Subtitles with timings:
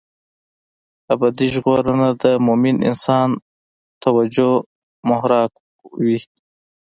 [1.13, 3.29] ابدي ژغورنه د مومن انسان
[4.03, 4.51] توجه
[5.09, 5.51] محراق
[6.05, 6.17] وي.